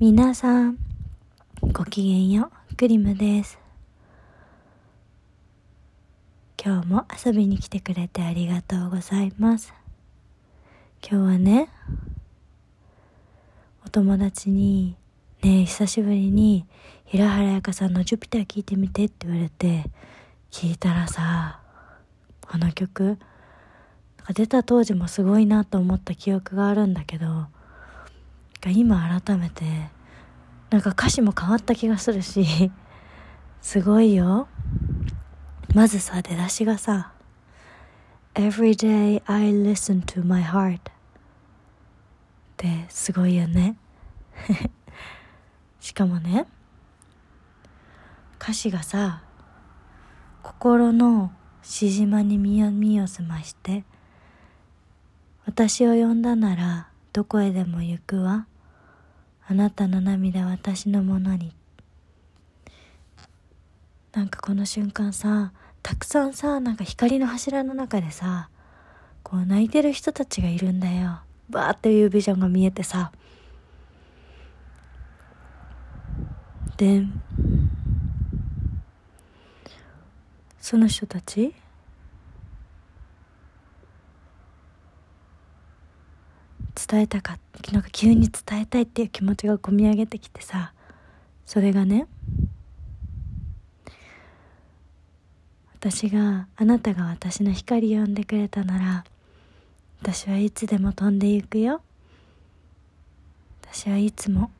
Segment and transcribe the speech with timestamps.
[0.00, 0.78] 皆さん、
[1.72, 3.58] ごきげんよう、クリムです。
[6.64, 9.74] 今日も遊びに来てくれてありがとうございます。
[11.02, 11.68] 今日はね、
[13.84, 14.94] お友達に、
[15.42, 16.64] ねえ、久しぶりに、
[17.04, 19.82] 平原綾香さんのジュピター聴いてみてって言われて、
[20.52, 21.60] 聞いたらさ、
[22.46, 23.16] あの曲、なん
[24.26, 27.48] か出た当時もすごいなと思った記憶があるんだけど、
[28.60, 29.64] が今改めて
[30.70, 32.70] なんか歌詞も変わった気がするし
[33.60, 34.48] すごいよ。
[35.74, 37.12] まずさ出だしがさ
[38.34, 40.80] Every day I listen to my heart っ
[42.56, 43.76] てすごいよね。
[45.80, 46.46] しかもね
[48.40, 49.22] 歌詞がさ
[50.42, 51.32] 心の
[51.62, 53.84] しじまに身を身を澄まして
[55.44, 56.88] 私を呼んだなら
[57.18, 58.46] どこへでも行くわ。
[59.44, 61.52] あなたの涙私のものに。
[64.12, 65.52] なんかこの瞬間さ
[65.82, 68.50] たくさんさなんか光の柱の中でさ
[69.24, 71.22] こう泣いてる人たちがいるんだよ。
[71.50, 73.10] バーっていうビジョンが見えてさ。
[76.76, 77.02] で
[80.60, 81.52] その人たち
[86.78, 87.38] 伝えたか
[87.72, 90.72] なんか急に伝えたいっていう気持ちがこみ上げてきてさ
[91.44, 92.06] それがね
[95.74, 99.04] 私があなたが私の光を呼んでくれたなら
[100.00, 101.82] 私はいつでも飛んでゆくよ。
[103.62, 104.50] 私はいつも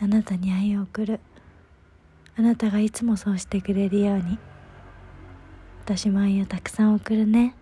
[0.00, 1.20] あなたに愛を送る。
[2.36, 4.38] あなたがいつもそうしてくれるように
[5.84, 7.54] 私も愛をたくさん送るね。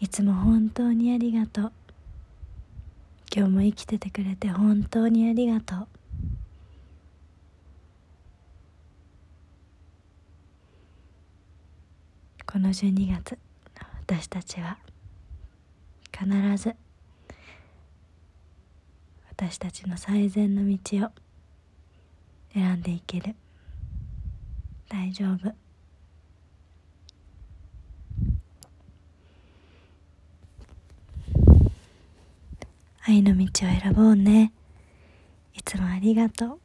[0.00, 1.72] いつも本当にありがとう。
[3.34, 5.88] 今日も生きててくれて本当にありがとう。
[12.46, 13.38] この12月
[14.06, 14.78] 私たちは
[16.16, 16.74] 必ず
[19.30, 21.10] 私たちの最善の道を
[22.54, 23.34] 選んでいける。
[24.88, 25.67] 大丈夫。
[33.08, 34.52] 愛の道を選ぼうね。
[35.54, 36.60] いつもありがとう。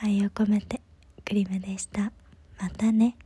[0.00, 0.80] 愛を込めて
[1.24, 2.12] クリムでした。
[2.60, 3.16] またね。